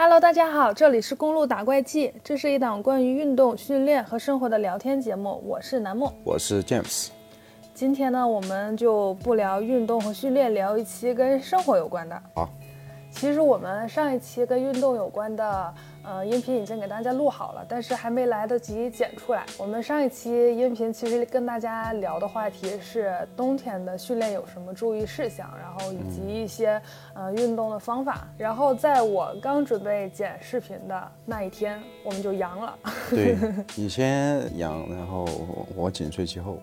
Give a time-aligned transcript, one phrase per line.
[0.00, 5.42] Hello，大家好，这里是公路打怪记，这是一档关于运动、训练和生活的聊天节目。
[5.44, 7.08] 我是南木，我是 James。
[7.74, 12.22] 今天呢，我们就不聊运动和训练，聊一期跟生活有关的。
[12.36, 12.48] 好，
[13.10, 15.74] 其实我们上一期跟运动有关的。
[16.08, 19.44] 呃，音频已经给大家录好了，但是还没来得及剪出来。
[19.58, 26.80] 我们上一期音频其实跟大家聊的话题是冬天的训练有什么注意事项，然后以及一些
[27.12, 28.26] 呃运动的方法。
[28.38, 32.78] 然后在我刚准备剪视频的那一天，我们就阳了。
[33.10, 33.36] 对
[33.76, 35.28] 你先阳，然后
[35.76, 36.58] 我紧随其后。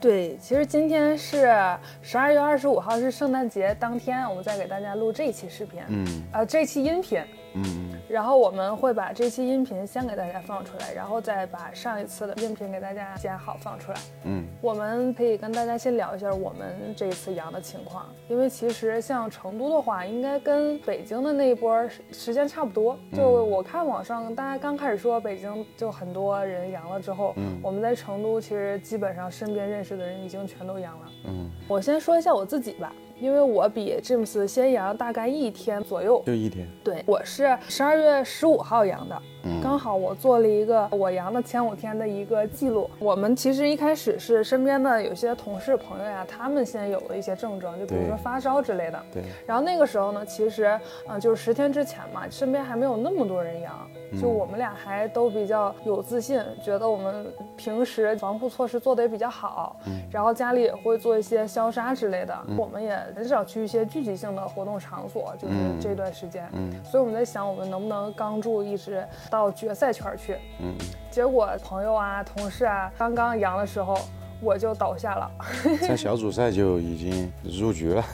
[0.00, 1.54] 对，其实今天是
[2.02, 5.80] 十二月二十五号，是圣诞节当天，我们再给大家录这一期视频。
[5.86, 7.22] 嗯，呃，这期音频。
[7.54, 13.98] 嗯，然后我们会把这期音频先给大家放出来，然后再把上一次的音频给大家剪好放出来。
[14.24, 22.98] 嗯，我们可以跟大家先聊一下我们这一次阳的情况，因为其实像成都的话，应该跟北京的那一波时间差不多。
[23.12, 31.06] 就我看网上大家刚开始说北京就很多人阳了之后，嗯，我们在成都其实基本上身边认识的人已经全都阳了。
[31.26, 32.92] 嗯，我先说一下我自己吧。
[33.20, 36.68] 因为我比詹姆斯先阳大概一天左右，就一天。
[36.84, 39.22] 对，我是十二月十五号阳的。
[39.62, 42.90] 刚好我做了一个我阳的前五天的一个记录。
[42.98, 49.02] 我们其实一开始是身边的有些同事朋友呀，他们先有了一些症状，就比如说发烧之类的。
[49.12, 49.22] 对。
[49.46, 53.88] 然后那个时候呢，其实嗯，就是十天之前嘛，身边还没有那么多人阳，
[54.20, 59.76] 就我们俩还都比较有自信，觉得我们平时防护措施做得也比较好，
[60.10, 62.36] 然后家里也会做一些消杀之类的。
[62.56, 66.48] 我们也很少去一些聚集性的活动场所，就是这段时间。
[66.52, 66.72] 嗯。
[66.84, 69.04] 所以我们在想，我们能不能刚住一直。
[69.30, 70.74] 到决赛圈去，嗯，
[71.10, 73.98] 结果朋友啊、同事啊刚刚阳的时候。
[74.40, 75.30] 我就倒下了，
[75.82, 78.04] 在小组赛就已经入局了。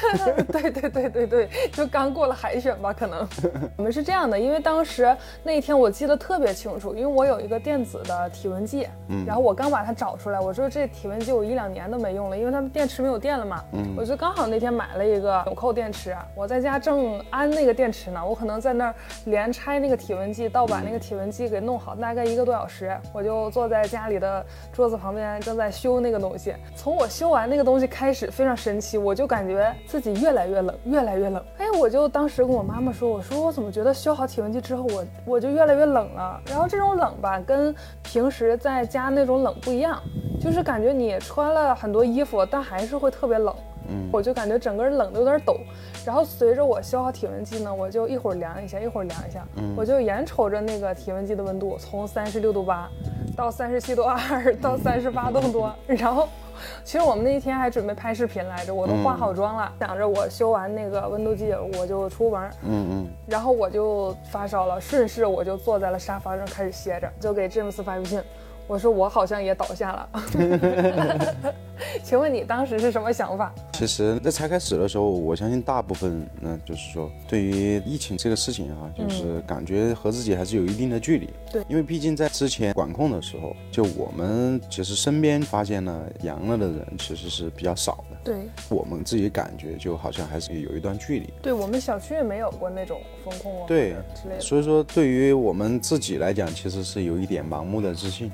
[0.50, 3.28] 对对对对对，就刚过了海选吧，可能。
[3.76, 18.94] 我们是这样的，因为当时那一天我记得特别清楚，因为我有一个电子的体温计，嗯，然后我刚把它找出来，我说这体温计我一两年都没用了，因为它电池没有电了嘛，嗯，我就刚好那天买了一个纽扣电池，我在家正安那个电池呢，我可能在那儿
[19.26, 25.73] 连拆那个体温计到把那个体温计给弄好，大概一个多小时，我就坐在家里的桌子旁边正在。
[25.74, 31.44] 修那个东西，从我修完那个东西开始，非常神奇，我就感觉自己越来越冷，越来越冷。
[31.58, 36.40] 哎，我就当时跟我妈妈说，我说我怎么觉得修好体温计之后，我我就越来越冷了。
[36.46, 40.00] 然后这种冷吧，跟平时在家那种冷不一样，
[40.40, 43.54] 就是感觉你穿了很多衣服，但还是会特别冷。
[43.86, 45.58] 嗯，我就感觉整个人冷的有点抖。
[46.06, 52.88] 然后随着我修好体温计呢，我就一会儿量一下，一会儿量一下，嗯我就眼瞅着那个体温计的温度从三十六度八。
[53.36, 56.28] 到三十七度二，到三十八度多，然后，
[56.84, 68.22] 其实我们那一天还准备拍视频来着，我都化好妆了，想着我修完那个温度计，我就出门，嗯嗯，然后我就发烧了，顺势我就坐在了沙发上开始歇着，就给詹姆斯发微信。
[68.66, 70.08] 我说我好像也倒下了，
[72.02, 73.52] 请问你当时是什么想法？
[73.72, 81.28] 其实，在才开始的时候，我相信大部分，嗯，就是说，对于疫情这个事情啊，就是感觉和自己还是有一定的距离。
[81.52, 88.16] 对，因为毕竟在之前管控的时候，就我们其实身边发现了阳了的人其实是比较少的。
[88.24, 88.34] 对，
[88.70, 91.30] 我们自己感觉就好像还是有一段距离。
[91.42, 94.40] 对我们小区也没有过那种风控哦，对之类的。
[94.40, 98.32] 所以说，对于我们自己来讲，其实是有一点盲目的自信。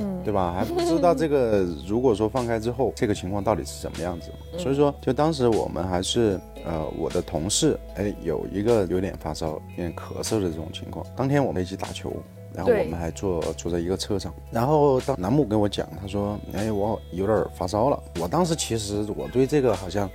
[0.00, 0.52] 嗯，对吧？
[0.52, 4.30] 还不知道这个，如果说放开之后，这个情况到底是什么样子。
[4.58, 11.04] 所以说，就当时我们还是，呃，我的同事，哎，有一个有点发烧、有点咳嗽的这种情况。
[11.14, 12.12] 当天我们一起打球，
[12.54, 14.32] 然后我们还坐坐在一个车上。
[14.50, 18.02] 然后当楠木跟我讲，他说，哎，我有点发烧了。
[18.20, 20.08] 我当时其实我对这个好像。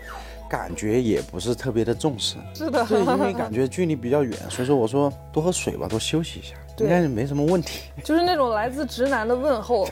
[0.49, 7.89] 感觉也不是特别的重视，是的，对，因为感觉距离比较远， 所以说我说多喝水吧，多休息一下，应该没什么问题。
[8.03, 9.87] 就是那种来自直男的问候，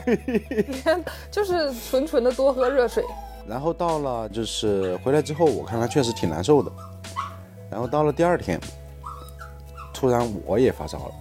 [1.30, 3.04] 就是纯纯的多喝热水。
[3.46, 6.72] 然后到了就是回来之后，我看他确实挺难受的。
[7.70, 8.58] 然后到了第二天，
[9.92, 11.14] 突然我也发烧了。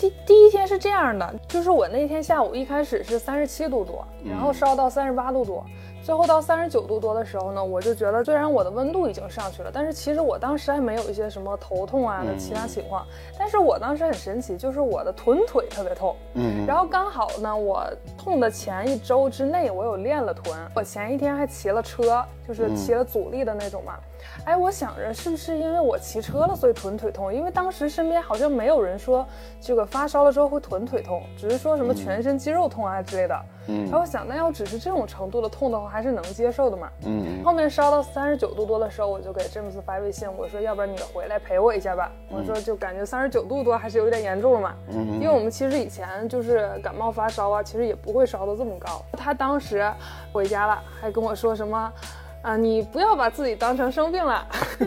[0.00, 5.66] 第第一天是这样的，就是我那天下午一开始是三十七度多，然后烧到三十八度多。
[6.08, 13.06] 最后到三十九度多的时候呢，我就觉得虽然我的温度已经上去了，但是其实我当时还没有一些什么头痛啊的其他情况。
[13.38, 16.16] 但是我当时很神奇，就是我的臀腿特别痛。
[16.32, 16.64] 嗯。
[16.66, 17.84] 然后刚好呢，我
[18.16, 20.58] 痛的前一周之内，我有练了臀。
[20.74, 23.98] 我前一天还骑了车，就是骑了阻力的那种嘛。
[24.44, 27.32] 哎，我想着是不是因为我骑车了，所以臀腿痛？
[27.32, 29.26] 因为当时身边好像没有人说
[29.60, 33.40] 这个发烧了之后会臀腿痛，只是说什么全身肌肉痛啊之类的。
[33.70, 36.90] 嗯，然后我想，那要只是这种程度的痛的话，还是能接受的嘛。
[37.04, 37.42] 嗯。
[37.44, 42.10] 后面烧到三十九度多的时候，我就给詹姆斯发微信，我说要不然你回来陪我一下吧。
[42.30, 44.74] 我说就感觉三十九度多还是有一点严重了嘛。
[44.88, 45.20] 嗯。
[45.20, 49.04] 因为我们其实以前就是感冒发烧啊，其实也不会烧到这么高。
[49.12, 49.92] 他当时
[50.32, 51.92] 回家了，还跟我说什么？
[52.42, 54.46] 啊，你不要把自己当成生病了，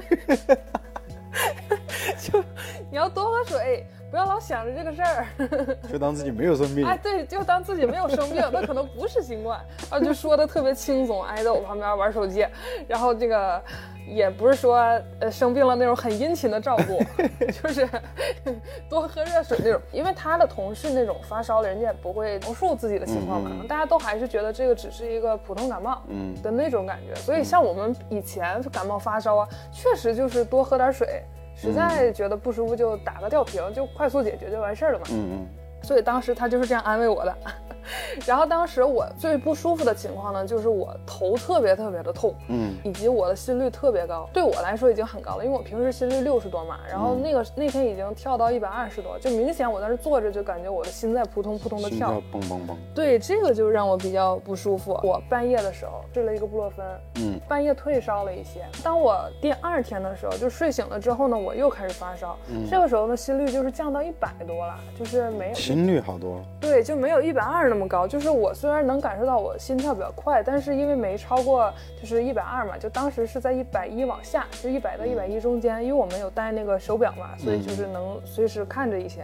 [2.19, 2.43] 就
[2.89, 5.25] 你要多喝水，不要老想着这个事儿，
[5.89, 6.85] 就当自己没有生病。
[6.85, 9.59] 哎，对，就当自己没有生病，那可能不是新冠，
[9.89, 12.45] 啊，就说的特别轻松，挨在我旁边玩手机，
[12.87, 13.61] 然后这个。
[14.07, 14.77] 也不是说
[15.19, 17.01] 呃生病了那种很殷勤的照顾，
[17.61, 17.87] 就是
[18.89, 19.79] 多喝热水那种。
[19.91, 27.13] 因为他的同事那种发烧的，人家也不会描述自己的情况，可能大家都还是觉得这个只是一个普通感冒，嗯的那种感觉。
[27.21, 31.23] 所以像我们以前感冒发烧啊，确实就是多喝点水，
[31.55, 35.05] 实在觉得不舒服就打个吊瓶，就快速解决就完事儿了嘛。
[35.11, 35.47] 嗯嗯。
[35.83, 37.37] 所以当时他就是这样安慰我的。
[38.25, 52.77] 然后当时我最不舒服的情况呢，就是我头特别特别的痛，嗯，以及我的心率特别高，对我来说已经很高了，因为我平时心率六十多嘛，然后那个那天已经跳到一百二十多，就明显我在那坐着就感觉我的心在扑通扑通的跳，蹦蹦蹦。
[52.93, 54.99] 对，这个就让我比较不舒服。
[55.03, 56.85] 我半夜的时候吃了一个布洛芬，
[57.15, 58.65] 嗯，半夜退烧了一些。
[58.83, 62.37] 当我第二天的时候就睡醒了之后呢，我又开始发烧，
[62.69, 68.53] 这个时候呢心率就是降到一百多了，就是没有心率好多，对，就没有一百二那么高，就是我。
[68.53, 75.81] 虽然能感受到我心跳比较快，但是因为没超过就是一百二嘛，就当时是在一百一往下，就一百到一百一中间。
[75.81, 79.23] 因为我们有戴那个手表嘛，所以就是能随时看着一些。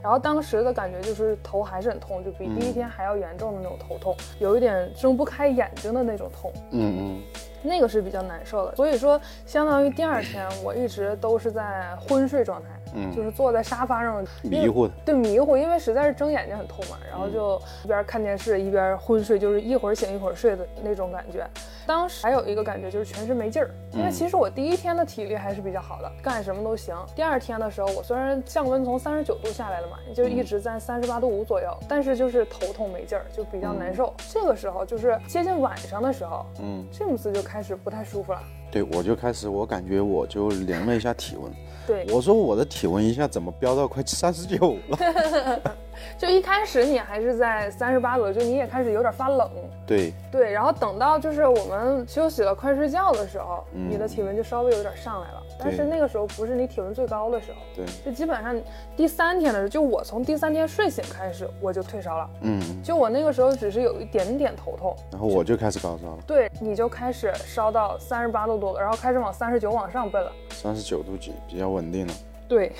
[0.00, 6.50] 然后当时的感觉就是头还是很痛，就比第一天还要严重的那种头痛，有一点睁不开眼睛的那种痛。
[6.70, 7.20] 嗯嗯，
[7.60, 8.76] 那个是比较难受的。
[8.76, 12.68] 所以说，相当于第二天我一直都是在昏睡状态。
[12.94, 21.46] 嗯，就是坐在沙发上迷糊的，对迷糊，因为实在是睁眼睛很痛嘛，然后就一边看电视一边昏睡，就是一会儿醒一会儿睡的那种感觉。
[21.86, 26.94] 当时还有一个感觉就是全身没劲儿，因为其实我第一天的体力还是比较好的，干什么都行。
[27.16, 34.14] 第二天的时候，我虽然降温从三十九度下来了嘛，就一直在三十八度五左右，但是就是头痛没劲儿，就比较难受。
[34.28, 38.40] 这个时候就是接近晚上的时候，嗯，詹姆斯就开始不太舒服了。
[38.70, 41.52] 对，我就开始，我感觉我就量了一下体温。
[41.86, 44.98] 对，我说我的体温一下怎么飙到快三十九了？
[46.18, 49.50] 就一开始你还是在三十八度，就你也开始有点发冷。
[49.86, 55.42] 对对，然后等到就是我们休息了快睡觉的时候，你的体温就稍微有点上来了。
[55.58, 57.58] 但是那个时候不是你体温最高的时候。
[57.74, 58.58] 对，就基本上
[58.96, 62.30] 第三天的时候，就我从第三天睡醒开始我就退烧了。
[62.42, 66.18] 嗯，就我那个时候只是有一点点头痛，然后我就开始高烧了。
[66.26, 70.32] 对，你就开始烧到三十八度多了，然后开始往三十九往上奔了。
[70.50, 72.12] 三十九度几，比较稳定了。
[72.50, 72.72] 对，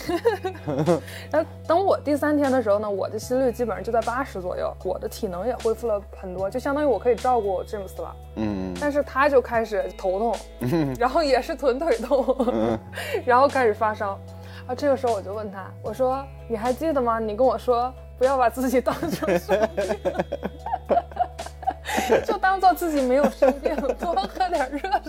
[1.31, 8.17] 那等我第三天的时候呢，我的心率基本上就在八十左右，我的体能也恢复了很多，就相当于我可以照顾詹姆斯了。
[8.34, 10.37] 嗯，但是他就开始头痛，
[10.99, 12.37] 然后也是臀腿痛，
[13.25, 14.19] 然后开始发烧。
[14.67, 17.20] 啊，这个时候我就问他，我说你还记得吗？
[17.20, 19.84] 你跟我说不要把自己当成生病，
[22.26, 25.00] 就当做自己没有生病，多喝点热水。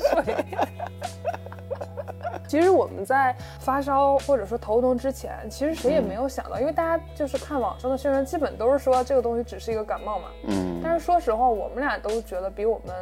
[2.52, 10.26] 其实我们在发烧或者说头疼之前，其实谁也没有想到，因为大家就是看网上的宣传，基本都是说这个东西只是一个感冒嘛。
[10.50, 10.82] 嗯。
[10.84, 12.94] 但是说实话，我们俩都觉得比我们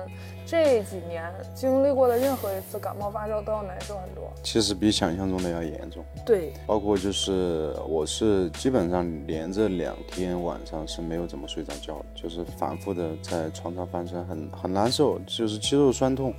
[0.46, 4.32] 这几年经历过的任何一次感冒发烧都要难受很多。
[4.44, 6.06] 其实比想象中的要严重。
[6.24, 6.54] 对。
[6.68, 16.32] 包括就是我是基本上连着两天晚上是没有怎么睡着觉，就是反复的在床上翻身，很很难受，就是肌肉酸痛，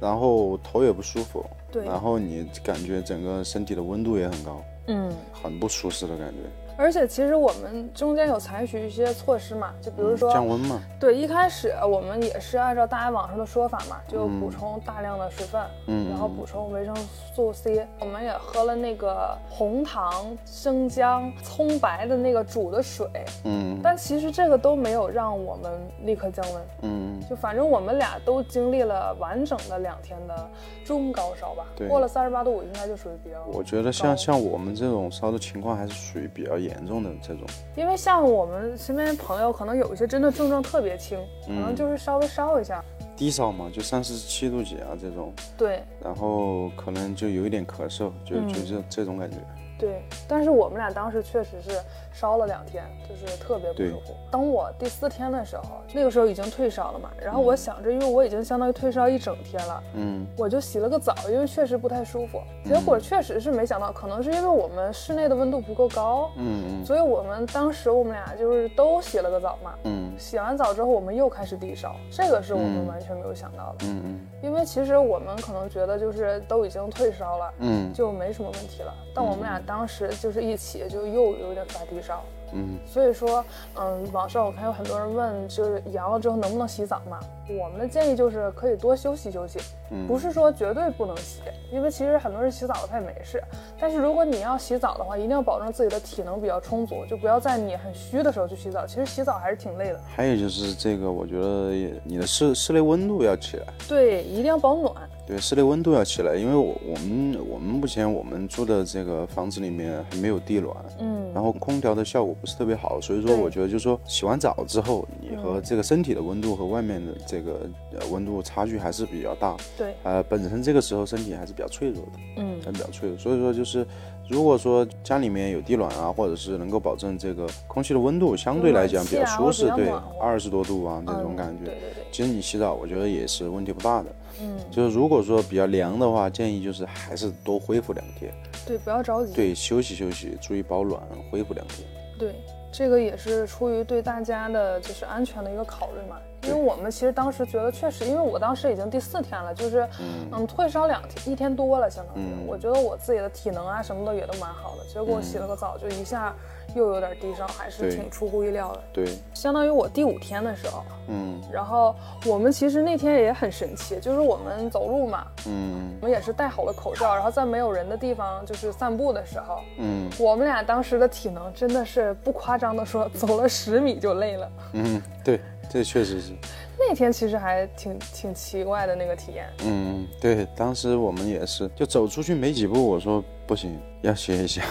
[0.00, 1.44] 然后头也不舒服。
[1.82, 6.38] 然后你感觉整个身体的温度也很高，嗯，很不舒适的感觉。
[6.76, 10.82] 而且其实我们中间有采取一些措施嘛，就比如说降温嘛。
[10.98, 16.94] 对，一开始我们也是按照大家网上的说法嘛，就补充大量的水分，嗯，然后补充维生
[17.34, 17.86] 素 C。
[18.00, 23.06] 我们也喝了那个红糖、生姜、葱白的那个煮的水，
[23.44, 23.78] 嗯。
[23.82, 27.20] 但其实这个都没有让我们立刻降温，嗯。
[27.28, 30.50] 就反正我们俩都经历了完整的两天的
[30.84, 33.36] 中高烧吧，过了三十八度，五应该就属于比较。
[33.52, 36.63] 我觉得像像我们这种烧的情况，还是属于比较。
[36.64, 42.82] 严重的这种，因为像我们身边朋友，可能有一些真的症状特别轻，可能就是稍微烧一下，
[43.16, 45.32] 低烧嘛，就三十七度几啊这种。
[45.56, 49.36] 对，然后可能就有一点咳嗽，就就这这种感觉。
[49.78, 51.70] 对，但是我们俩当时确实是
[52.12, 54.14] 烧了两天，就是特别不舒服。
[54.30, 57.10] 等我第四天的时候，那个时候已经退烧了嘛。
[57.20, 62.40] 然后我想着，因为我已经相当于退烧一整天了，嗯，我就洗了个澡，因为确实不太舒服。
[62.64, 78.94] 结果确实是没想到，可能是因为我们室内的温度不够高，嗯嗯，所以我们当时我们俩就是都洗了个澡嘛，嗯，洗完澡之后我们又开始低烧，这个是我们完全没有想到的，嗯嗯，因为其实我们可能觉得就是都已经退烧了，嗯，就没什么问题了。
[79.14, 82.22] 但我们俩当时就是一起就又有点发低烧。
[82.56, 83.44] 嗯，所以说，
[83.74, 87.18] 嗯，网上我看有很多人问，就是阳了之后能不能洗澡嘛？
[87.48, 89.58] 我们的建议就是可以多休息休息，
[90.06, 91.40] 不是说绝对不能洗，
[91.72, 93.42] 因为其实很多人洗澡了他也没事。
[93.80, 98.86] 但是如果你要洗澡的话，一定要保证自己的体能比较充足，就不要在你很虚的时候去洗澡。
[98.86, 100.00] 其实洗澡还是挺累的。
[100.06, 101.72] 还有就是这个，我觉得
[102.04, 104.94] 你的室室内温度要起来，对，一定要保暖。
[105.26, 123.86] 对，室内温度要起来，因为我我们我们目前我们住的这个房子里面还没有地暖，嗯，然后空调的效果不是特别好，所以说我觉得就是说洗完澡之后，你和这个身体的温度和外面的这个呃温度差距还是比较大，对，呃，本身这个时候身体还是比较脆弱的，嗯，还比较脆弱，所以说就是
[124.28, 131.72] 如果说家里面有地暖啊，或者是能够保证这个空气的温度相对来讲比较舒适，对，二十多度啊那种感觉，
[132.10, 134.14] 其实你洗澡我觉得也是问题不大的。
[134.40, 138.32] 嗯，就是如果说比较凉的话，建议就是还是多恢复两天。
[138.66, 139.32] 对，不要着急。
[139.32, 141.00] 对，休息休息，注意保暖，
[141.30, 141.86] 恢复两天。
[142.18, 142.34] 对，
[142.76, 146.16] 这个也是出于对大家的就是安全的一个考虑嘛。
[146.42, 149.88] 因为我们其实当时觉得确实，因为我当时已经第四天了，就是
[150.32, 154.84] 嗯退烧两天，一天多了，相当于我觉得我自己的体能啊什么的也都蛮好的。
[154.92, 156.34] 结果我洗了个澡，就一下。
[156.74, 158.82] 又有点低烧，还是挺出乎意料的。
[158.92, 161.94] 对，相当于我第五天的时候，嗯，然后
[162.26, 174.52] 我们其实那天也很神奇，就是我们走路嘛，嗯，我们也是戴好了口罩，然后在没有人的地方就是散步的时候，嗯，我们俩当时的体能真的是不夸张的说，走了十米就累了。
[174.72, 175.40] 嗯，对，
[175.70, 176.32] 这确实是。
[176.76, 179.48] 那天其实还挺挺奇怪的那个体验。
[179.64, 184.62] 嗯，对，当时我们也是，就走出去没几步，我说不行，要歇一下。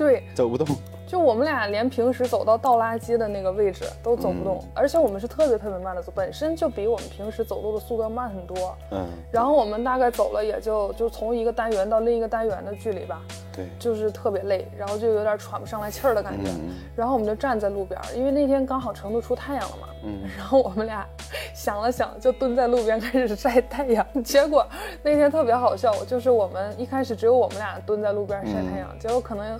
[0.00, 0.66] 对，走不动。
[1.06, 8.56] 就我们俩连平时走到倒垃圾的那个位置都走不动，而且我们是特别特别慢的走，本身就比我们平时走路的速度要慢很多。
[8.92, 13.20] 嗯，然后我们大概走了也就就从一个单元到另一个单元的距离吧。
[13.52, 16.48] 对，就是特别累，然后就有点喘不上来气儿的感觉。
[16.94, 19.88] 然后我们就站在路边，因为那天刚好成都出太阳了嘛。
[20.04, 21.04] 嗯， 然后我们俩
[21.52, 24.06] 想了想，就蹲在路边开始晒太阳。
[24.22, 24.64] 结果
[25.02, 29.58] 那天特别好笑，就是我们一开始只有我们俩蹲在路边晒太阳，结果可能。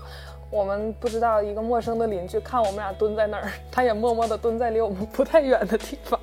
[0.51, 6.19] 我们不知道一个陌生的邻居看我们俩蹲在那儿， 他也默默地蹲在离我们不太远的地方。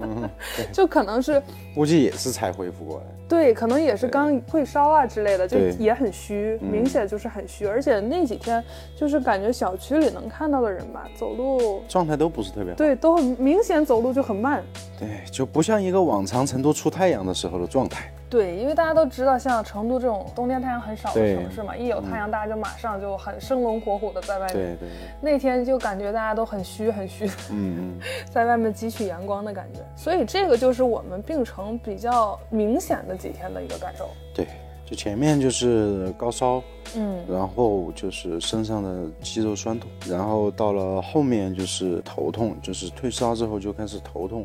[0.00, 0.26] 嗯，
[0.72, 1.42] 就可能是，
[1.74, 3.04] 估计也是才恢复过来。
[3.28, 7.66] 对，可能也是刚退烧啊之类的，就也很虚，明显就是很虚。
[7.66, 8.64] 而且那几天
[8.96, 12.76] 就是感觉小区里能看到的人吧，走路状态都不是特别好。
[12.76, 14.64] 对，都很明显走路就很慢。
[14.98, 18.10] 对，就不像一个往常成都出太阳的时候的状态。
[18.28, 24.54] 对，因为大家都知道，像成都这种冬天太阳很少的城市嘛，一有太阳，大家就马上就很生龙活虎的在外面。
[24.54, 24.88] 对对。
[25.20, 29.80] 那天就感觉大家都很虚很虚，嗯嗯，在外面汲取阳光的感觉。
[29.94, 34.08] 所以这个就是我们病程比较明显的几天的一个感受。
[34.34, 34.48] 对，
[34.84, 36.60] 就前面就是高烧，
[36.96, 44.44] 嗯，然后就是身上的肌肉酸痛，然后到了后面就是头痛，就是退烧之后就开始头痛。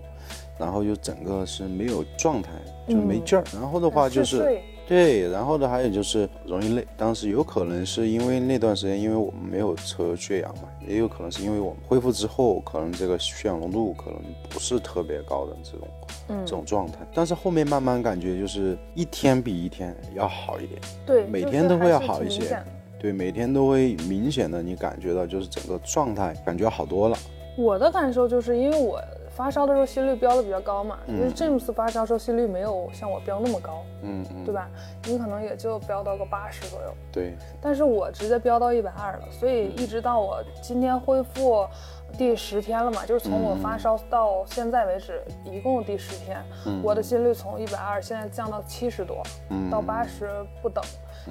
[0.61, 2.51] 然后就整个是没有状态，
[2.87, 3.43] 就没劲儿。
[3.51, 6.85] 然后的话就是，对，然后的还有就是容易累。
[6.95, 15.87] 当时有可能是因为那段时间，因为我们没有测血氧嘛，也有可能是因为我们恢复之后，可能这个血氧浓度可能不是特别高的这种，
[16.27, 16.99] 嗯，这种状态。
[17.11, 22.61] 但是后面慢慢感觉就是一天比一天要好一点，对，每天都会要好一些，
[22.99, 27.17] 对，每天都会明显的你感觉到就是整个状态感觉好多了。
[27.57, 29.01] 我的感受就是因为我。
[29.41, 34.69] 发烧的时候心率飙的比较高嘛，因为詹姆斯发烧时候心率没有像我飙那么高，嗯嗯，对吧？
[35.07, 37.33] 你可能也就飙到个八十左右，对。
[37.59, 41.67] 但是我直接飙到一百二了，所以一直到我今天恢复
[42.19, 46.39] 第十天了嘛，就是从我发烧到现在为止，一共第十天，
[46.83, 49.23] 我的心率从一百二现在降到七十多，
[49.71, 50.29] 到八十
[50.61, 50.83] 不等。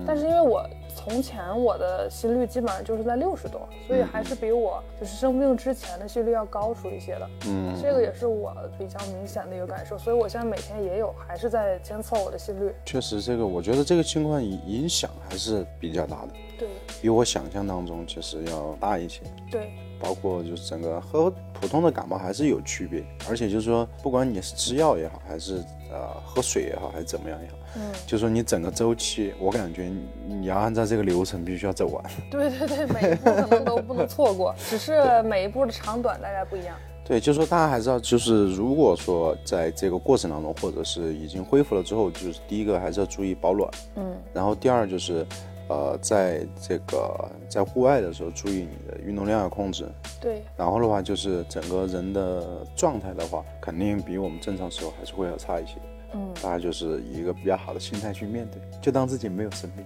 [0.07, 7.31] 但是因为我从前我的心率基本上就是在六十多，所以还是比我就是生病之前的心率要高出一些的。
[7.47, 12.75] 嗯，这个也是我比较明显的一个感受，所以我现在每天也有还是在监测我的心率。
[12.85, 16.29] 确实，这个我觉得这个情况影影响还是比较大的。
[16.59, 16.69] 对，
[17.01, 19.23] 比我想象当中其实要大一些。
[19.51, 29.91] 对，包括就是整个和普通的感冒还是有区别，而且就是说，不管你是吃药也好，还是呃喝水也好，还是怎么样也好，嗯，就说你整个周期，我感觉
[30.27, 32.03] 你要按照这个流程必须要走完。
[32.31, 36.75] 对对对，每一步可能都不能错过，只是每一步的长短大家不一样。
[37.05, 45.27] 对，就是说大家还是要，就是如果说在这个过程当中，或者是已经恢复了之后，就是第一个还是要注意保暖，嗯，然后第二就是。
[45.71, 49.89] 呃，在这个在户外的时候，注意你的运动量要控制。
[50.21, 50.43] 对。
[50.57, 55.75] 然后的话，就是整个人的状态的话，肯定比我们正常时候还是会要差一些。
[56.13, 59.85] 嗯，大家就是以一个比较好的心态去面对，就当自己没有生病，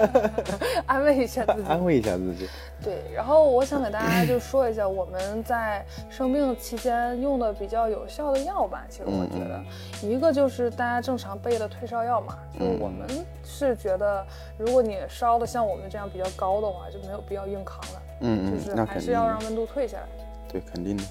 [0.86, 2.48] 安慰一下自己， 安慰一下自己。
[2.82, 8.84] 对，然后我想给大家就说一下我们在生病期间用的比较有效的药吧。
[8.88, 9.62] 其实我觉得，
[10.02, 13.06] 一个就是大家正常备的退烧药嘛，就我们
[13.44, 14.26] 是觉得，
[14.58, 18.02] 如果你烧的像我们这样比较高的话，就没有必要硬扛了。
[18.20, 20.25] 嗯嗯，就是还是要让温度退下来。
[20.48, 21.02] 对，肯定的。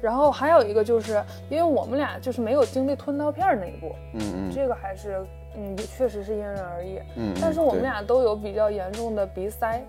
[0.00, 5.24] 然后还有一个就是，因为我们俩就是没有经历吞刀片那一步，嗯嗯，这个还是，
[5.56, 9.82] 嗯，也确实是因人而异，嗯，但是我们俩都有比较严重的鼻塞，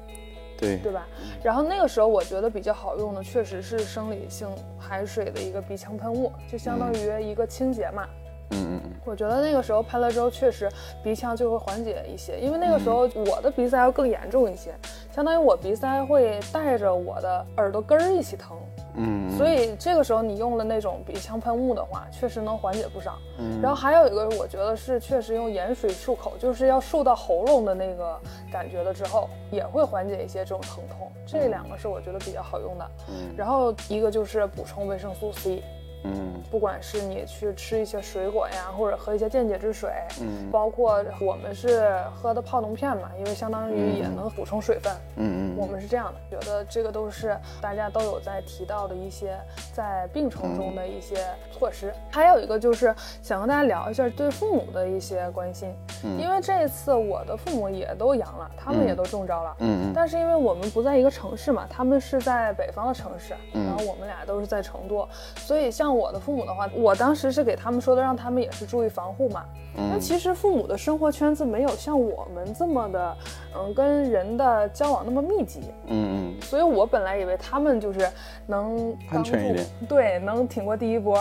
[0.58, 1.06] 对，对吧？
[1.44, 4.48] 然后那个时候我觉得比较好用的，确实是生理性
[4.80, 8.08] 海水的一个鼻腔喷雾，就相当于一个清洁嘛。
[8.52, 10.70] 嗯嗯嗯，我觉得那个时候喷了之后，确实
[11.04, 12.40] 鼻腔就会缓解一些。
[12.40, 14.74] 因为那个时候我的鼻塞要更严重一些，
[15.12, 18.58] 相当于我鼻塞会带着我的耳朵根儿一起疼。
[18.98, 23.18] 嗯，所以这个时候你用了那种鼻腔喷雾的话，确实能缓解不少。
[23.38, 28.20] 嗯，然后还有一个，我觉得是确实用盐水漱口，就是要漱到喉咙的那个
[28.52, 31.12] 感觉了之后，也会缓解一些这种疼痛。
[31.26, 32.92] 这两个是我觉得比较好用的。
[33.10, 35.64] 嗯，然后一个就是补充维生素 C。
[36.06, 39.90] 嗯，不管是你去吃一些水果呀，或者喝一些电解质水，
[40.22, 49.36] 嗯，包括我们是喝的泡浓片嘛，因为相当于也能补充水分，嗯嗯，我们是这样的，觉得这个都是大家都有在提到的一些
[49.74, 51.16] 在病程中的一些
[51.52, 51.92] 措施。
[52.12, 52.94] 还有一个就是
[53.24, 55.74] 想跟大家聊一下对父母的一些关心，
[56.20, 65.08] 因为这一次我的父母也都阳了，他们也都中招了，嗯嗯，但是因为我们不在一个城市嘛，他们是在北方的城市，然后我们俩都是在成都，
[65.38, 65.95] 所以像。
[65.96, 69.46] 我的父母的话，我当时是给他们说的，让他们也是注意防护嘛。
[69.78, 73.18] 那其实父母的生活圈子没有像我们这么的，
[73.56, 75.62] 嗯，跟人的交往那么密集。
[75.88, 76.42] 嗯嗯。
[76.42, 78.10] 所以我本来以为他们就是
[78.46, 81.20] 能安全一点，对，能挺过第一波。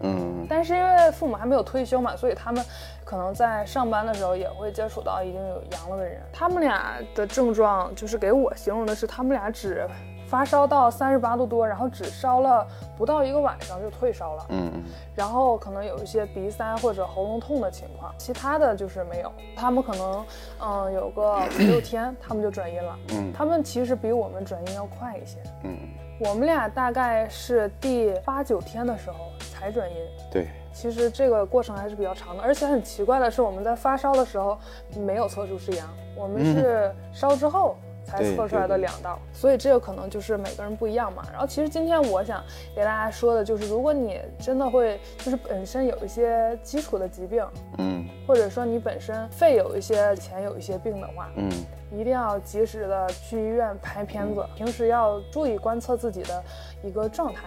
[0.00, 0.46] 嗯。
[0.48, 2.64] 但是因为父母还没有退休嘛，所以他们
[3.04, 6.20] 可能在上班的时候也会接触到已经有阳了的人。
[6.32, 9.86] 他们俩的症状就是给我形容的是，他们俩只。
[10.30, 12.64] 发烧到三十八度多，然后只烧了
[12.96, 14.46] 不到一个晚上就退烧了。
[14.50, 14.84] 嗯嗯。
[15.16, 19.32] 然后可能有一些鼻塞或者喉咙痛的情况，其他的就是没有。
[19.56, 20.24] 他们可能
[20.60, 22.96] 嗯有个五六天， 他们就转阴了。
[23.08, 23.32] 嗯。
[23.36, 25.38] 他们其实比我们转阴要快一些。
[25.64, 25.76] 嗯。
[26.20, 29.16] 我们俩大概是第八九天的时候
[29.52, 29.96] 才转阴。
[30.30, 30.46] 对。
[30.72, 34.56] 其实这个过程还是比较长的，而且很奇怪的是，我们在发烧的时候
[34.96, 37.74] 没有测出是阳，我们是烧之后。
[38.10, 41.22] 才测出来的两道，所以这个可能就是每个人不一样嘛。
[41.30, 42.42] 然后其实今天我想
[42.74, 47.46] 给大家说的就是，如果你真的会就是本身有一些基础的疾病，
[47.78, 51.48] 嗯，或者说你本身肺有一些以前有一些病的话，嗯，
[51.92, 56.42] 一定要及时的去医院拍片子，平时要注意观测自己的
[56.82, 57.42] 一个状态。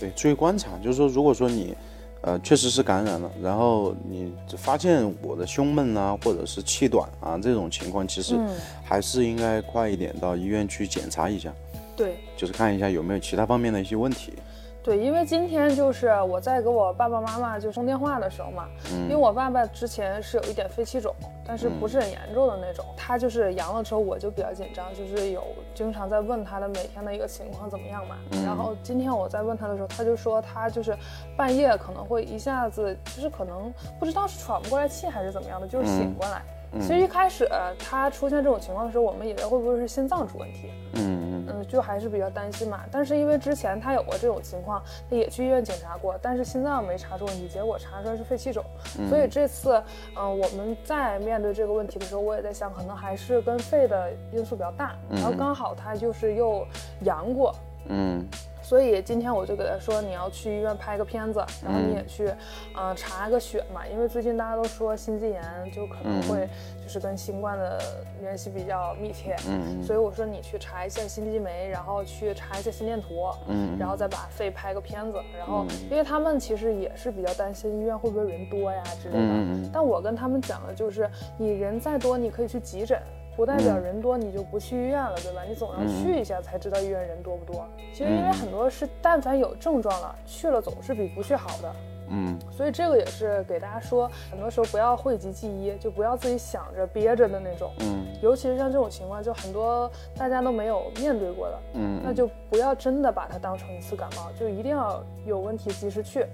[0.00, 1.76] 对，注意观察，就是说，如果说你。
[2.20, 8.36] 呃，确实是感染了，然后你发现我的胸闷啊，或者是气短啊这种情况，其实
[8.84, 11.52] 还是应该快一点到医院去检查一下，
[11.96, 14.32] 对，就是看一下有没有其他方面的一些问题。
[14.82, 18.68] 对，因为今天就是我在给我爸爸妈妈就通电话的时候嘛，
[19.02, 21.14] 因为我爸爸之前是有一点肺气肿，
[21.46, 22.84] 但是不是很严重的那种。
[22.96, 28.16] 他就是阳了之后，我就比较紧张，就是有经常在问他的每天的一个情况怎么样嘛。
[28.44, 30.96] 然后今天我在问他的时候，他就说他就是
[31.36, 36.42] 半夜可能会一下子，就是可能不知道是喘不过来气还是怎么样的，就是醒过来。
[36.80, 42.80] 其实一开始他出现这种情况的时候，我们以为会不会是心脏出问题，嗯嗯，就还是比较担心嘛。
[42.90, 48.62] 但是因为之前他有过这种情况，他也去医院检查过，但是心脏没查出问题，结果查出来是肺气肿。
[49.08, 49.82] 所以这次，
[50.14, 54.94] 嗯，我们在面对这个问题的时候，我也在想，可能还是跟肺的因素比较大。
[55.10, 56.66] 然后刚好他就是又
[57.00, 57.54] 阳过，
[57.88, 58.26] 嗯。
[58.68, 62.30] 所以今天我就给他说，你要去医院拍个片子，然后你也去，
[62.76, 66.46] 嗯，查个血嘛，因为最近大家都说心肌炎就可能会
[66.82, 67.80] 就是跟新冠的
[68.20, 83.00] 联系比较密切，嗯，所以我说你去查一下心肌酶，然后去查一下心电图，嗯，然后再把肺拍个片子，然后因为他们其实也是比较担心医院会不会人多呀之类的，但我跟他们讲的就是，你人再多，你可以去急诊。
[83.38, 85.44] 不代表人多你就不去医院了，对吧？
[85.48, 87.64] 你总要去一下才知道医院人多不多。
[87.92, 91.72] 其实因为很多是，但凡有症状了，去了总是比不去好的。
[92.10, 97.70] 嗯，所以这个也是给大家说，很多时候不要讳疾忌医，就不要自己想着憋着的那种。
[97.78, 106.26] 嗯，尤其是像这种情况，就很多大家都没有面对过的，嗯，那就不要真的把它当成一次感冒，就一定要有问题及时去。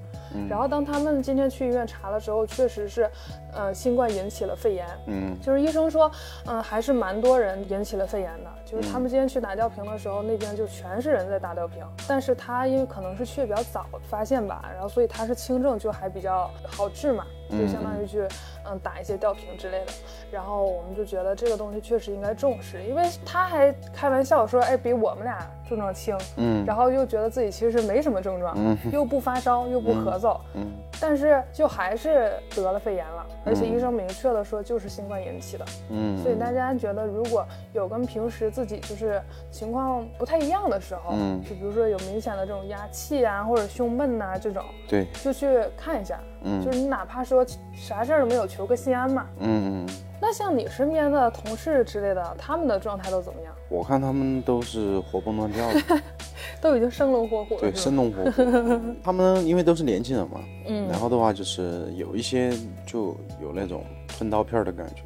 [0.48, 3.10] 然后当他们今天去医院查了之后，确实是，
[3.54, 4.86] 呃，新冠引起了肺炎。
[5.06, 6.10] 嗯，就是医生说，
[6.46, 8.50] 嗯，还是蛮多人引起了肺炎的。
[8.64, 11.84] 就是他们今天去打吊瓶的时候，那边就全是人在打吊瓶。
[12.08, 18.26] 但是他因为可能是去比较早发现吧，然后所以他是轻症，就还比较好治嘛，就相当于去。
[18.66, 19.92] 嗯，打一些吊瓶之类的，
[20.32, 30.66] 然后我们就觉得这个东西确实应该重视，因为他还开玩笑说，哎，比我们俩症状轻，嗯，然后又觉得自己其实没什么症状，嗯，又不发烧，又不咳嗽，嗯，
[30.98, 33.78] 但是就还是得了肺炎了，而且医。
[33.78, 46.18] 生明确的说就是新冠引起的，嗯，所以大家觉得如果有跟平时自己就是情况不太一样的时候，嗯，就比如说有明显的这种压气啊，或者胸闷呐这种，对，就去看一下。
[46.64, 49.26] 就是你哪怕说啥事儿都没有，求个心安嘛。
[49.40, 49.94] 嗯嗯。
[50.20, 53.52] 那像你身边的同事之类的，他们的状态都怎么样？
[53.68, 56.02] 我看他们都是活蹦乱跳的，
[56.62, 57.60] 都已经生龙活虎了。
[57.60, 58.80] 对，生龙活虎。
[59.02, 62.52] 他们因为都是年轻人嘛，嗯，然后的话就是有一些
[62.86, 65.02] 就有那种吞刀片的感觉。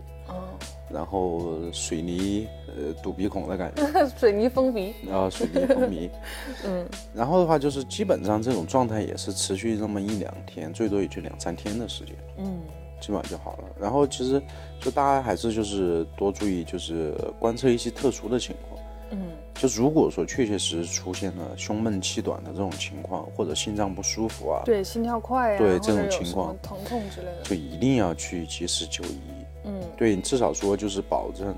[0.91, 2.49] 然后水泥
[2.79, 6.09] 呃堵鼻孔的感觉， 水泥封鼻，然后水泥封鼻，
[6.65, 12.61] 嗯，然后的话就是基本上这种状态也是持续那么一两天，最多也就两三天的时间，嗯，
[13.01, 13.65] 基本上就好了。
[13.81, 14.41] 然后其实
[14.81, 19.19] 就大家还是就是多注意，就是观测一些特殊的情况，嗯，
[19.55, 29.19] 就如果说确确实实出现了胸闷气短的这种情况，或者心脏不舒服啊，对，心跳快呀，对这种情况，疼痛之类的，就一定要去及时就医。
[29.65, 31.55] 嗯，对，至少说就是保证，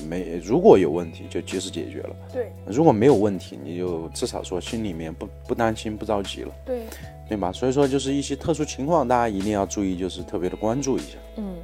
[0.00, 2.16] 没如果有问题就及时解决了。
[2.32, 6.54] 对，如果没有问题，你就至少说心里面不不担心不着急了。
[6.64, 6.82] 对，
[7.28, 7.52] 对吧？
[7.52, 11.18] 所以说就是一些特殊情况，大家一定要注意，就是特别的关注一下。
[11.36, 11.56] 嗯，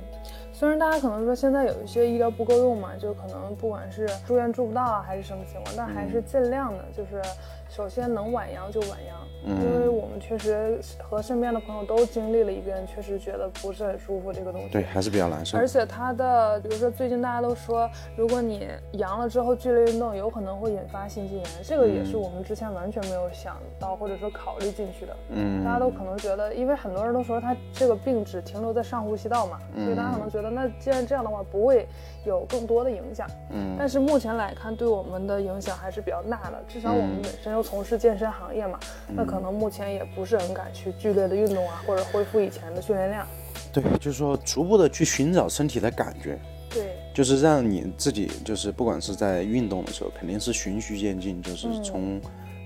[0.59, 7.23] 虽然大家可能说现在有一些医疗不够用嘛，就可能不管是住院住不到啊，还是什么情况，但还是尽量的，就是
[7.69, 9.17] 首先能晚阳就晚阳。
[9.47, 14.69] 因为我们确实和身边的朋友都经历了一遍，确实觉得不是很舒服这个东西。
[14.69, 15.57] 对，还是比较难受。
[15.57, 25.17] 而且它的，比如说最近大家都说，如果你阳了之后剧烈运动，有可能会引发心肌炎，这个也是我们之前完全没有想到或者说考虑进去的。
[25.29, 25.65] 嗯。
[25.65, 31.87] 大家都可能觉得，因为很多人都说他这个病只停留在上呼吸道嘛，所以大家可能觉得，那既然这样的话，不会
[32.25, 33.25] 有更多的影响。
[33.51, 33.77] 嗯。
[33.79, 36.61] 但是目前来看，对我们的影响还是比较大的。
[36.67, 39.29] 至少我们本身又从事健身行业嘛，那。
[39.29, 43.27] 可能目前也不是很敢去剧烈的运动啊，或者恢复以前的训练量。
[43.71, 46.39] 对，就是说逐步的去寻找身体的感觉。
[46.71, 52.19] 对，就是让你自己，就是不管是在运动的时候，肯定是循序渐进，就是从，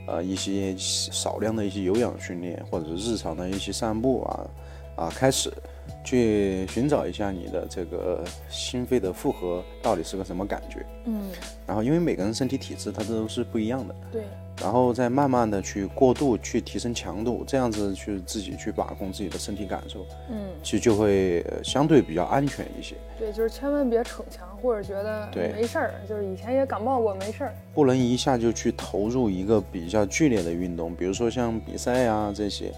[0.07, 4.47] 呃一些少量的一些有氧训练，或者是日常的一些散步啊，
[4.95, 5.53] 啊开始。
[6.05, 11.31] 去寻找一下你的这个心肺的负荷到底是个什么感觉，嗯，
[11.67, 14.23] 然后因为每个人身体体质它都是不一样的，对，
[14.61, 22.97] 然后再慢慢的去过度去提升强度，这样子去自己去把控自己的身体感受，嗯，其实就会相对比较安全一些。
[23.19, 32.73] 对，就是千万别逞强或者觉得没事儿，就是以前也感冒过没事儿，不能一下就去投入一个比较剧烈的运动，比如说像比赛啊这些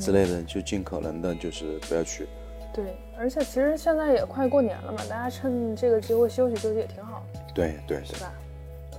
[0.00, 2.26] 之类的，就尽可能的就是不要去。
[2.74, 7.22] 对，而且其实现在也快过年了嘛，大家趁这个机会休息休息也挺好。
[7.54, 8.32] 对对，是吧？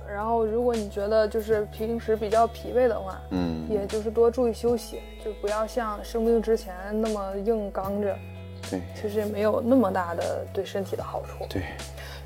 [0.08, 8.16] 然后如果你觉得就是平时比较疲惫的话，嗯，也就是多注意休息，就不要像生病之前那么硬刚着。
[8.70, 11.44] 对，其实也没有那么大的对身体的好处。
[11.50, 11.62] 对。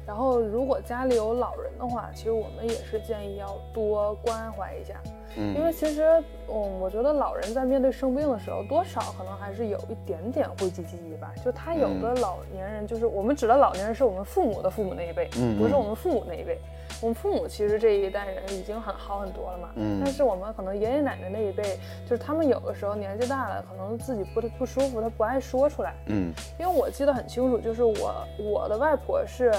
[0.07, 4.95] 然后如果家里有老人的话，其实我们也是建议要多关怀一下。
[5.37, 6.03] 因为其实，
[6.49, 11.33] 嗯，我觉得老人在面对生病的时候，多少可能还是有一点点讳疾忌医吧。
[11.45, 16.59] 就他有的老年人，就是我们指的老年人，是我们父母的父母那一辈，嗯不是我们父母那一辈。
[17.01, 29.51] 我们父母其实这一代人已经很好很多了嘛，嗯，但是我们可能爷爷奶奶那一辈，就是他们有的时候年纪大了，可能自己不不舒服，他不爱说出来，嗯，因为我记得很清楚，就是我我的外婆是，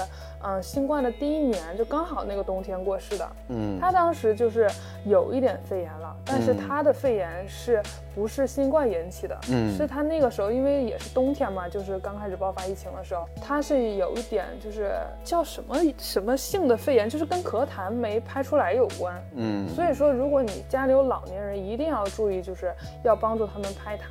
[0.44, 4.70] 嗯，新冠的第一年就刚好那个冬天过世的，嗯，她当时就是
[5.04, 7.82] 有一点肺炎了，但是他的肺炎是
[8.14, 9.36] 不是新冠引起的？
[9.50, 14.92] 嗯，是他那个时候因为也是冬天嘛，就是刚开始爆发疫情的时候，他是有一点就是
[15.24, 17.26] 叫什么什么性的肺炎，就是。
[17.32, 24.02] 跟咳痰没拍出来有关，嗯，所以说如果你家里有老年人，一定要注意，就是要帮助他们拍痰，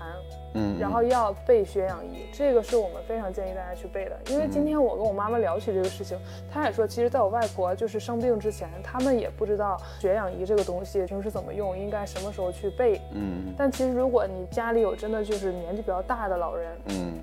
[0.56, 4.18] 嗯，然后要备血氧仪，这个是我们非常建议大家去备的。
[4.30, 6.18] 因为今天我跟我妈妈聊起这个事情，
[6.52, 13.00] 她也说，其实在我外婆就是生病之前，他们也不知道血氧仪这个东西平时怎么用，应该该什么时候去备。
[13.12, 17.14] 嗯，但其实如果你家里有真的就是年纪比较大的老人，嗯。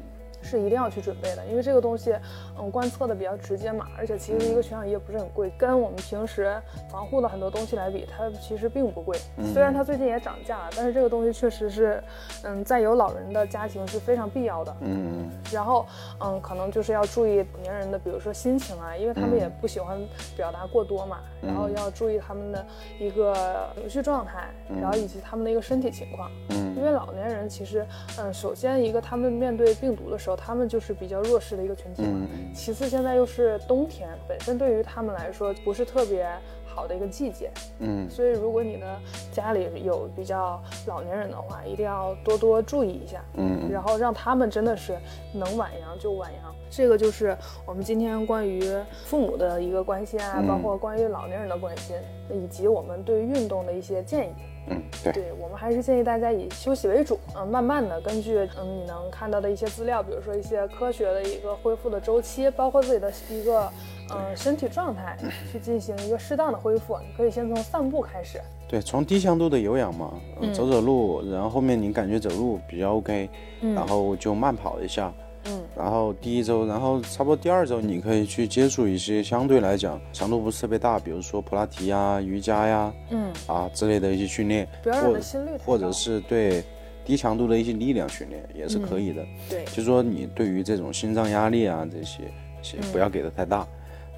[0.40, 2.14] 是一定要去准备的，因为这个东西，
[2.58, 9.18] 嗯，观测的比较直接嘛，而且其实一个血氧也不是很贵，跟我们平时防护的很多东西来比，它其实并不贵。
[9.52, 12.02] 虽然它最近也涨价了，但是这个东西确实是，
[12.44, 14.76] 嗯，在有老人的家庭是非常必要的。
[14.80, 15.28] 嗯。
[15.52, 15.86] 然后，
[16.20, 19.98] 嗯，可能就是要注意老年人的，比如说心情啊，因为他们也不喜欢
[20.36, 21.18] 表达过多嘛。
[21.42, 22.66] 然后要注意他们的
[22.98, 24.48] 一个情绪状态，
[24.80, 26.30] 然后以及他们的一个身体情况。
[26.50, 26.74] 嗯。
[26.76, 27.86] 因为老年人其实，
[28.18, 30.37] 嗯，首先一个他们面对病毒的时候。
[30.38, 32.26] 他们就是比较弱势的一个群体嘛。
[32.54, 36.26] 其次，现在又是冬天，本身对于他们来说不是特别
[36.64, 37.50] 好的一个季节。
[37.80, 38.86] 嗯，所以如果你的
[39.32, 43.22] 家里有比较老年人的话，一定要多多注意一下。
[43.34, 44.96] 嗯，然后让他们真的是
[45.34, 46.54] 能晚阳就晚阳。
[46.70, 48.62] 这个就是我们今天关于
[49.04, 51.96] 父母的一个关心啊，包括关于老年人的关心，
[52.30, 54.32] 以及我们对运动的一些建议。
[54.70, 63.70] 嗯，对，对我们还是建议大家以休息为主，嗯，慢慢的根据嗯你能看到的一些资料，比如说一些科学的一个恢复的周期，包括自己的一个
[64.10, 65.16] 嗯身体状态，
[65.50, 66.98] 去进行一个适当的恢复。
[66.98, 70.12] 你可以先从散步开始，对，从低强度的有氧嘛，
[70.52, 73.28] 走走路，然后后面你感觉走路比较 OK，
[73.74, 75.12] 然后就慢跑一下。
[75.18, 75.27] 嗯，
[75.76, 83.32] 然后第一周，然后差不多第二周，你可以去接触一些相对来讲强度不是特别大，比如说普拉提呀、瑜伽呀，嗯。
[83.46, 86.62] 啊之类的一些训练，不要让心率或者是对
[87.04, 89.24] 低强度的一些力量训练也是可以的。
[89.48, 92.22] 对，就是说你对于这种心脏压力啊这些，
[92.60, 93.66] 些不要给的太大。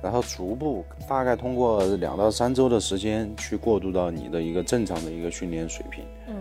[0.02, 6.36] 然后逐步，大概通过两到三周的时间去过渡到你的一个正常的一个训练水平，嗯，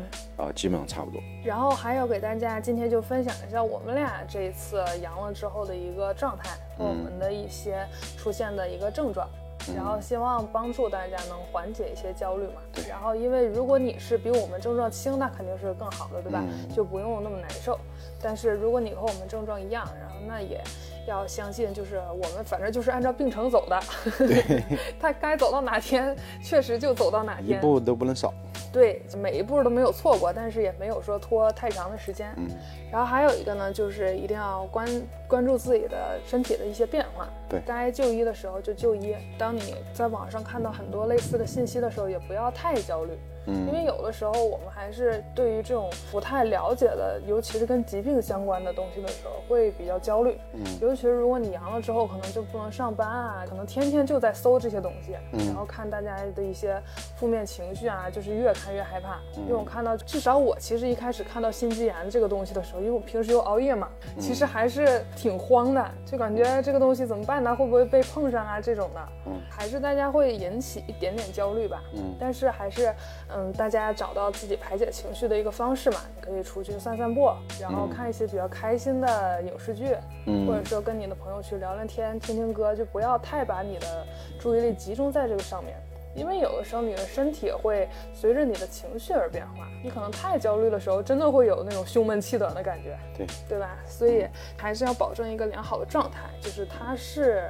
[0.49, 1.21] 啊，基本上差不多。
[1.43, 7.85] 然后还有给大家今天就分享一下我们俩这一次阳了之后的一个状态和我们的一些
[8.17, 9.27] 出现的一个症状，
[9.75, 12.61] 然后希望帮助大家能缓解一些焦虑嘛。
[12.73, 12.87] 对。
[12.89, 16.43] 然后因为如果你是比我们症状轻，那肯定是更好的，对吧？
[16.75, 17.79] 就不用那么难受。
[18.21, 20.61] 但是如果你和我们症状一样，然后那也。
[21.07, 23.79] 要相信，就是我们反正就是按照病程走的，
[24.19, 24.63] 对，
[25.01, 28.31] 他该走到哪天，确实就走到哪天，一步都不能少。
[28.71, 32.33] 对，每一步都没有错过，但是也没有说拖太长的时间。
[32.37, 32.47] 嗯，
[32.91, 34.87] 然后还有一个呢，就是一定要关
[35.27, 37.27] 关注自己的身体的一些变化。
[37.49, 39.15] 对，该就医的时候就就医。
[39.37, 43.13] 当你在网上看到很多类似的信息的时候，也不要太焦虑。
[43.49, 50.39] 因为有的时候我们还是对于这种不太了解的，尤其是跟疾病相关的东西的时候，会比较焦虑。
[50.53, 55.13] 嗯，尤其是如果你阳了之后，可能就不能上班啊，可能天天就在搜这些东西，
[55.47, 56.81] 然后看大家的一些
[57.15, 59.19] 负面情绪啊，就是越看越害怕。
[59.35, 67.55] 因为我看到，至少我其实一开始看到心肌炎这个东西的时候，因为我平时又熬夜嘛，其实还是挺慌的，就感觉这个东西怎么办呢？
[67.55, 68.59] 会不会被碰上啊？
[68.59, 71.81] 这种的，嗯，还是大家会引起一点点焦虑吧。
[71.95, 72.93] 嗯，但是还是。
[73.31, 84.05] 嗯，大家找到自己排解情绪的一个方式嘛，你可以出去散散步，然后看一些比较开心的影视剧，嗯，或者说跟你的朋友去聊聊天、听听歌，就不要太把你的
[84.39, 85.75] 注意力集中在这个上面，
[86.15, 93.77] 因为有的时候你的身体会随着你的情绪而变化，你可能太焦虑的时候，真的会有那种胸闷气短的感觉，对，对吧？
[93.85, 97.49] 所以还是要保证一个良好的状态，就是它是，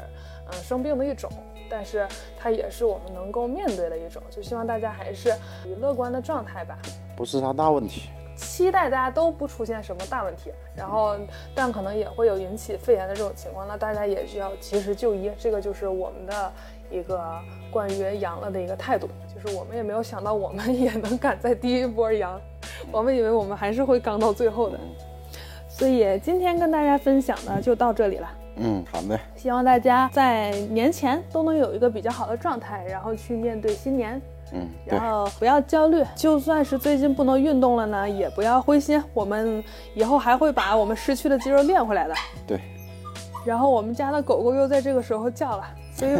[0.51, 1.31] 嗯，生病的一种。
[1.69, 5.33] 但是它也是我们能够面对的一种，就希望大家还是
[5.65, 6.77] 以乐观的状态吧，
[7.15, 11.15] 不是啥大问题，期待大家都不出现什么大问题，然后
[11.53, 16.51] 但可能也会有引起肺炎的这种情况，那大家也需要及时就医，这个就是我们的
[16.89, 17.21] 一个
[17.71, 22.39] 关于阳了的一个态度，就是我们也没有想到我们也能赶在第一波阳，
[22.91, 24.79] 我们以为我们还是会刚到最后的，
[25.67, 28.29] 所以今天跟大家分享呢就到这里了。
[28.59, 29.19] 嗯，好的。
[29.35, 34.21] 希望大家在年前都能有一个比较好的状态，然后去面对新年。
[34.51, 42.15] 嗯，然后不要焦虑，就算是最近不能运动了呢，也不要灰心，我们以后还会把我们失去的肌肉练回来的。
[42.47, 42.59] 对。
[43.45, 46.15] 然后我们家的狗狗又在这个时候叫了，所以，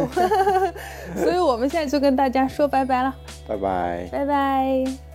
[1.20, 3.14] 所以我们现在就跟大家说拜拜了。
[3.46, 4.08] 拜拜。
[4.10, 5.09] 拜拜。